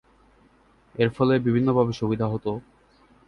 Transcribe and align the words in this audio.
এর 0.95 1.09
ফলে 1.09 1.33
বিভিন্নভাবে 1.39 1.93
সুবিধা 1.93 2.25
হতো। 2.27 2.51